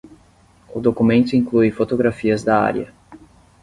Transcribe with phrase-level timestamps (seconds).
[0.73, 2.91] O documento inclui fotografias da área.